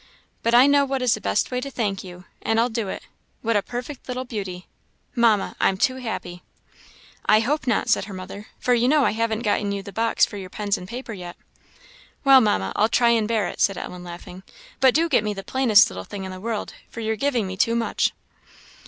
But 0.41 0.55
I 0.55 0.65
know 0.65 0.83
what 0.83 1.03
is 1.03 1.13
the 1.13 1.21
best 1.21 1.51
way 1.51 1.61
to 1.61 1.69
thank 1.69 2.03
you, 2.03 2.25
and 2.41 2.59
I'll 2.59 2.69
do 2.71 2.87
it. 2.87 3.03
What 3.43 3.55
a 3.55 3.61
perfect 3.61 4.07
little 4.07 4.25
beauty! 4.25 4.65
Mamma, 5.15 5.55
I'm 5.61 5.77
too 5.77 5.97
happy!" 5.97 6.41
"I 7.27 7.41
hope 7.41 7.67
not," 7.67 7.87
said 7.87 8.05
her 8.05 8.13
mother; 8.15 8.47
"for 8.57 8.73
you 8.73 8.87
know 8.87 9.05
I 9.05 9.11
haven't 9.11 9.41
got 9.43 9.61
you 9.61 9.83
the 9.83 9.91
box 9.91 10.25
for 10.25 10.37
your 10.37 10.49
pens 10.49 10.75
and 10.75 10.87
paper 10.87 11.13
yet." 11.13 11.37
"Well, 12.23 12.41
Mamma, 12.41 12.73
I'll 12.75 12.89
try 12.89 13.09
and 13.09 13.27
bear 13.27 13.47
it," 13.47 13.61
said 13.61 13.77
Ellen, 13.77 14.03
laughing. 14.03 14.41
"But 14.79 14.95
do 14.95 15.07
get 15.07 15.23
me 15.23 15.35
the 15.35 15.43
plainest 15.43 15.91
little 15.91 16.03
thing 16.03 16.23
in 16.23 16.31
the 16.31 16.41
world, 16.41 16.73
for 16.89 16.99
you're 16.99 17.15
giving 17.15 17.45
me 17.45 17.55
too 17.55 17.75
much." 17.75 18.11